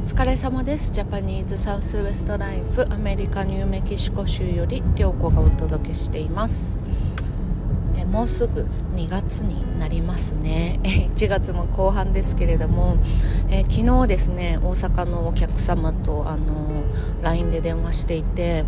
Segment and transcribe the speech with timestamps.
[0.00, 0.92] お疲れ様です。
[0.92, 6.78] ジャパニーズサウスウエストライフアメリカニューメキシコ州より涼子がお届けしています。
[7.98, 8.62] えもうすぐ
[8.94, 10.80] 2月になりますね。
[11.14, 12.96] 1月も後半ですけれども。
[13.50, 16.82] え昨日ですね大阪のお客様とあの
[17.20, 18.64] LINE で電話していて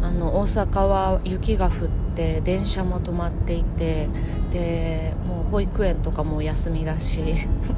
[0.00, 1.72] あの大阪は雪が降っ
[2.18, 4.08] て電車も止まっていて
[4.50, 7.22] でもう保育園とかも休みだし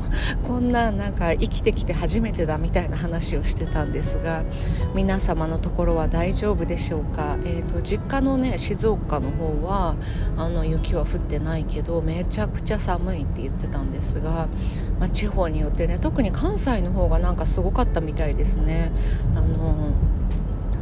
[0.43, 4.45] こんななんか生きてきて初めてだみたいな話をしてたんですが
[4.95, 9.97] 皆様のところは大丈夫でしょうか、えーと、実家のね静岡の方は
[10.39, 14.49] あの雪は降ってないけどめちゃくちゃ寒いって言ってたんですが、
[14.99, 18.91] まあ、地方によってね特に関西の方がなんかすごかったみたいですね。
[19.37, 19.93] あの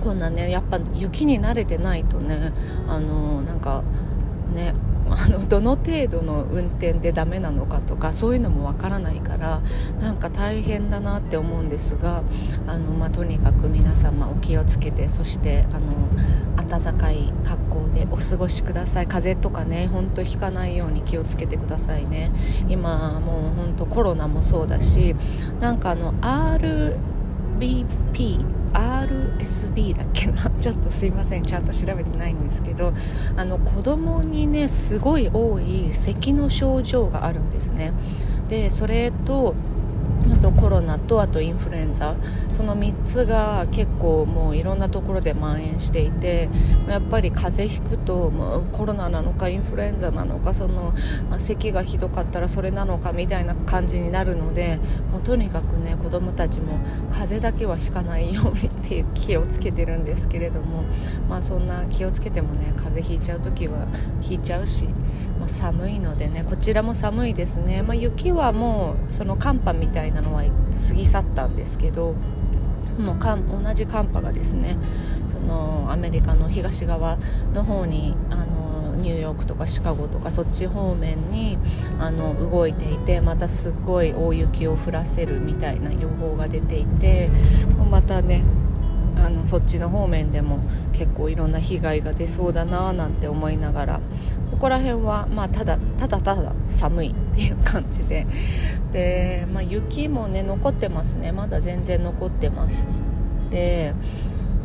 [0.09, 2.51] こんなねやっぱ雪に慣れてないとね
[2.89, 3.85] あのなんか
[4.55, 4.73] ね
[5.11, 9.61] あの どの程度の運転でダメなのかとかそういうのもわからないから
[10.01, 12.23] なんか大変だなって思うんですが
[12.67, 15.93] あの、まあ、とにかく皆様お気をつけてそしてあの
[16.67, 19.07] 暖かい格好でお過ごしください。
[19.07, 22.33] 風邪とかねほんとひかないように気をつけてくださいね。
[22.67, 25.15] 今もうほんとコロナもそうだし
[25.61, 26.97] なんかあの R
[28.73, 30.51] RSB だっけな？
[30.61, 31.43] ちょっとすいません。
[31.43, 32.93] ちゃんと調べてないんですけど
[33.37, 37.93] あの子供にねすごい多い咳の症状があるんですね。
[38.49, 39.55] でそれと
[40.33, 42.17] あとコロナとあとインフルエンザ
[42.53, 46.49] その3つが結構もういろんなところで蔓延していて
[46.89, 50.95] やっぱり風邪ひくともうコロナなのかインフルエンザなのかその、
[51.31, 54.79] あ、咳がひどかったらそれなのかみたいな感じになるので
[55.13, 56.79] もうとにかくね子供たちも
[57.11, 60.85] 風邪だけはひかないようにっていう気をつけてるんですけれども
[61.29, 63.87] まあそんな気をつけてもね風邪ひいちゃう時は
[64.21, 64.89] ひいちゃうし
[65.39, 72.15] まあ、寒いのでねこちらも寒いですね、まあ、雪はもうその寒波みたいなのは過ぎ去ったんですけど
[72.99, 74.77] もう同じ寒波がですね
[75.27, 77.19] そのアメリカの東側
[77.55, 81.57] の方にあのニューヨークとかシカゴとかそっち方面に
[82.01, 87.31] あの動いていてまたすごい大雪を降らせるみたいな予報が出ていて
[87.91, 88.43] またね
[89.49, 90.61] そっちの方面でも
[90.93, 94.01] 結構いろんな被害が出そうだななんて思いながら
[94.51, 98.27] ここら辺は、まあ、ただただただ寒いっていう感じで。
[98.93, 101.33] で、まあ、雪もね残ってますね。
[101.33, 103.03] まだ全然残ってまし
[103.51, 103.95] て。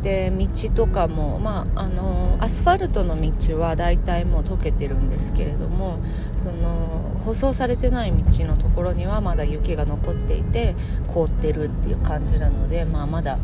[0.02, 5.98] で道とかも、まあ、あのアスファルトの道は大体もう溶けてるんですけれども
[6.36, 10.76] その舗装されてない道のところにはまだ雪が残っていて
[11.08, 13.38] 凍ってるっていう感じなので、まあ、まだ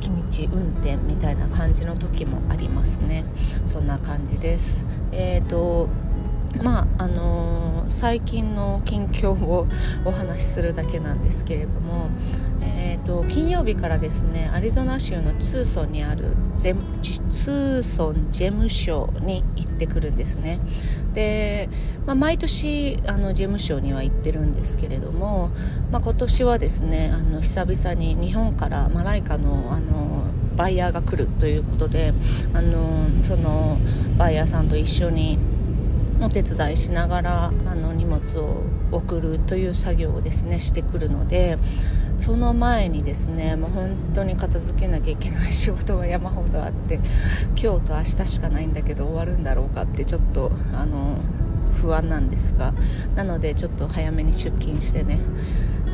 [0.00, 3.24] 雪道運転みたいな感じの時もありますね。
[3.66, 4.82] そんな感じです。
[5.12, 5.88] えーと
[6.62, 9.66] まああのー、最近の近況を
[10.04, 12.10] お話しするだけなんですけれども、
[13.04, 20.60] と、金曜日からですねアリゾナ州のツーソンにあるツーソンジェム省に行ってくるんですね。
[21.12, 21.68] で、
[22.06, 25.50] まあ、毎年あの事務所には行ってるんですけれども、
[25.90, 30.24] まあ、今年はですねあの久々に日本からマライカのあの
[30.56, 32.14] バイヤーが来るということで
[32.52, 33.78] あのその
[34.16, 35.38] バイヤーさんと一緒に
[36.20, 38.62] お手伝いしながらあの荷物を
[38.92, 41.58] 送るという作業をですねしてくるので
[42.18, 47.00] その前にですねもう本当に片付けなきゃいけない仕事が山ほどあって
[47.60, 51.18] 今日と明日しかないんだけど終わるんだろうかってちょっとあの
[51.74, 52.72] 不安なんですが
[53.14, 55.18] なのでちょっと早めに出勤してね
[55.86, 55.90] あ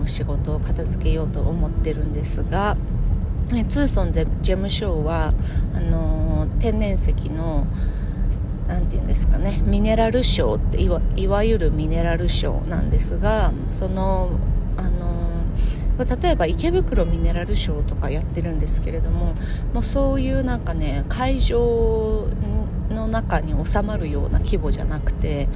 [0.00, 2.76] の仕事を片付けようと思ってるんですが
[3.68, 5.34] ツーソンジェムショーは
[5.74, 7.66] あの天然石の
[8.66, 10.82] 何て言うんですかねミネラルショーって
[11.20, 14.30] いわゆるミネラルショーなんですがその
[14.76, 15.21] あの
[16.04, 19.34] 例えば池袋ミネラルショーとかやってるんですけれども
[19.72, 22.28] もうそういうなんかね会場
[22.90, 25.48] の中に収まるような規模じゃなくて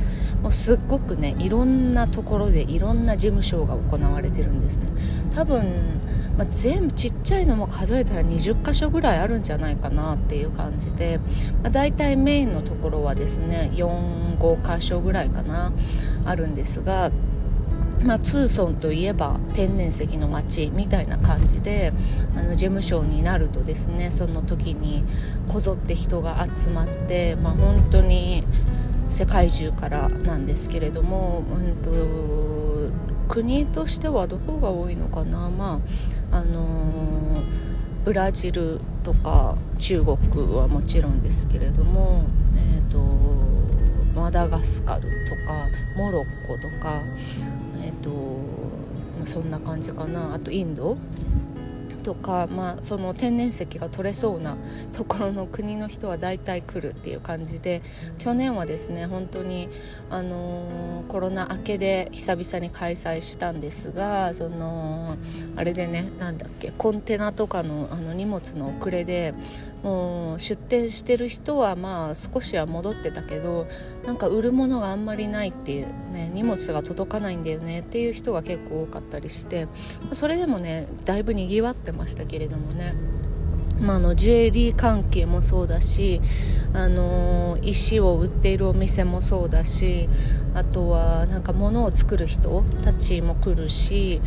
[0.42, 4.86] もうすっごくねいろんなところでいろんな事務所が行われてるんですね。
[5.34, 5.96] 多分
[6.36, 11.18] まあ、全部ちっちゃいのも数えたら20箇所ぐらいあるんじゃないかなっていう感じで、
[11.62, 15.72] まあ、大体メインのところはですね45箇所ぐらいかな
[16.26, 17.10] あるんですが
[18.02, 21.92] まあ、ツーソンといえば天然石の街みたいな感じで
[22.36, 25.04] あの事務所になるとですねその時に
[25.48, 28.44] こぞって人が集まって、まあ、本当に
[29.08, 32.76] 世界中からなんですけれども、うんと
[33.28, 35.80] 国としてはどこが多いのかな、ま
[36.30, 37.42] ああのー、
[38.04, 40.16] ブラジルとか中国
[40.54, 42.24] はもちろんですけれども、
[42.56, 42.98] えーと、
[44.18, 45.66] マダガスカルとか
[45.96, 47.02] モロッコとか、
[47.82, 50.34] えーと、そんな感じかな。
[50.34, 50.96] あとインド
[52.06, 54.56] とか、まあ、その天然石が取れそうな
[54.94, 57.82] ところの国の人は大体来るっていう感じで
[58.18, 59.68] 去年はですね本当に、
[60.08, 65.16] あのー、コロナ明けで久々に開催したんですがその
[65.56, 69.34] あれでねなんだっけコンテナとかのあの荷物の遅れで
[69.82, 73.68] もう出店してる人はまあ少しは戻ってたけど
[74.04, 79.68] なんか売るものがあんまりないっていうね荷物が届かないんだよねっていう人が結構多かったりして
[80.12, 82.94] それでもねだいぶにぎわってましたけれどもね。
[83.80, 86.22] まあ、のジュエリー関係もそうだし、
[86.72, 90.08] あの石を売っているお店もそうだし
[90.54, 94.20] あとはなんか物を作る人たちも来るし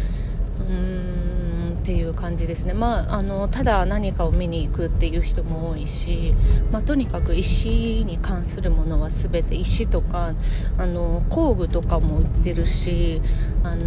[0.60, 1.39] うん
[1.80, 6.36] っていう感じですね、まあ、あのただ何かを見に行くっていう人も多いし、
[6.72, 10.34] まあ、とにかく石に関するものは全て石とか
[10.78, 13.22] あの工具とかも売ってるし
[13.64, 13.86] あの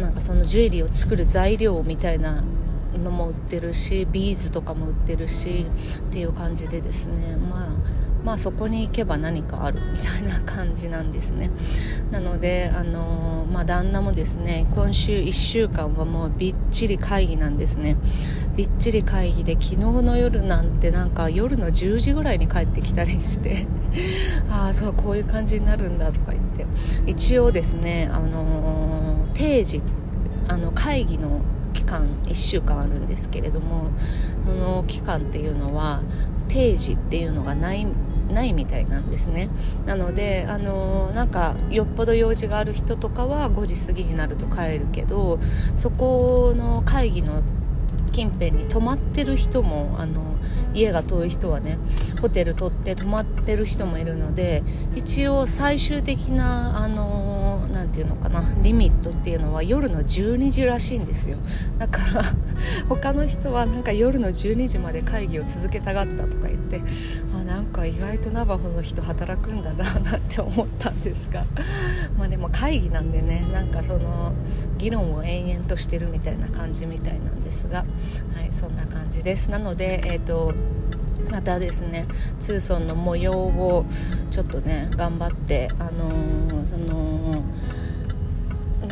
[0.00, 2.42] なんかそのジュエリーを作る材料みたいな
[3.02, 5.66] のも売ってるしビーズとかも売ってるし
[5.98, 7.36] っていう感じでですね。
[7.36, 11.50] まあまあそこに行けば何かあるみたいな感じなんですね。
[12.10, 17.96] なのであのまあ旦那もですね今週1週間はもうびっちり会議なんですね。
[18.56, 23.66] びっちり会議で昨日の夜なんてなんか夜の10時ぐらいに帰ってきたりして
[24.48, 26.64] ああそうこういう感じになるんだとか言って。
[27.06, 29.82] 一応ですねあの定時
[30.48, 31.40] あの会議の
[31.72, 33.88] 期間1週間あるんですけれども
[34.44, 36.02] その期間っていうのは
[36.48, 37.86] 定時っていうのがない
[38.30, 39.48] ないみたいなんですね。
[39.86, 45.38] なのであのなんかよっぽど用事がある人とかは5時過ぎになると帰るけど
[45.74, 47.42] そこの会議の
[48.12, 50.22] 近辺に泊まってる人もあの
[50.72, 51.78] 家が遠い人はね
[52.20, 54.62] ホテル取って泊まってる人もいるので
[54.94, 61.38] 一応最終的なあの何て言うのかなリミットっていうのは夜の12時らしいんですよ。
[61.78, 62.22] だから
[62.88, 66.43] 他の人はなんか夜の12時まで会議を続けたがったとか
[66.80, 66.88] て
[67.34, 71.44] あなんか意外とナバホの人働くんだななんて思ったんですが。
[72.18, 74.32] まあでも会議なんでねなんかその
[74.78, 77.78] 議論を延々としてるみたいな感じみたいなんですが。
[77.78, 79.50] はいそんな感じです。
[79.50, 80.54] なのでえっ、ー、と
[81.30, 82.06] またですね
[82.38, 83.86] ツーソンの模様を
[84.30, 87.42] ちょっとね頑張ってあのー、その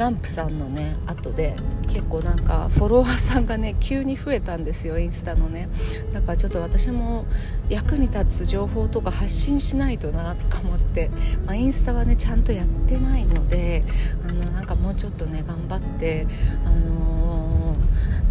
[0.02, 1.54] ガンプさんのね後で
[1.86, 5.68] 結構なんかフォロワーさんがね急に増えたんですよインスタのね。
[6.12, 7.24] だからちょっと私も
[7.68, 11.08] 役に立つ情報とか発信しないとなとか思って、
[11.46, 13.84] まあ、インスタはねちゃんとやってないので
[14.28, 16.26] あのなんかもうちょっとね頑張って
[16.64, 17.12] あのー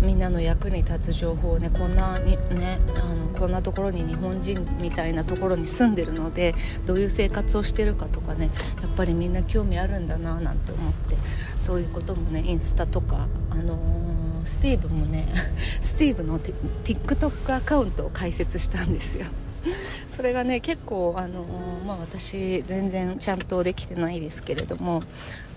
[0.01, 6.55] みんなの役に立つ情報をねこんなにねあのこんなところに日本人みたいなところに住んでるので
[6.87, 8.49] どういう生活をしてるかとかね
[8.81, 11.15] やっぱりみんな興味あるんだななんて思って。
[11.61, 15.27] そういうこともねインスタとかあのー、スティーブもね
[15.79, 19.27] スティーブの TikTok アカウントを開設したんですよ
[20.09, 21.45] それがね結構あの
[21.85, 25.01] まあ、私全然ちゃんとできてないですけれども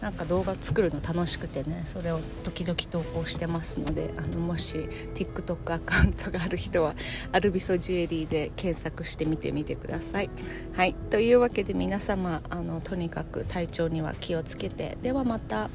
[0.00, 6.94] なんか動画作るの楽しくてねそれを時々投稿してますのであのもし TikTok アカウントがある人は
[7.32, 10.30] アルビソジュエリーで検索してみてみてください。
[10.74, 15.70] はいというわけで皆様あのとにかく体調には気をつけてではまた。